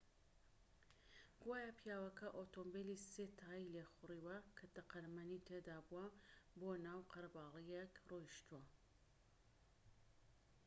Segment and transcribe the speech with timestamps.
[1.41, 6.07] گوایە پیاوەکە ئۆتۆمبێلی سێ تایەی لێخوڕیوە کە تەقەمەنی تێدا بووە
[6.59, 8.61] بۆ ناو قەرەباڵغییەک ڕۆیشتووە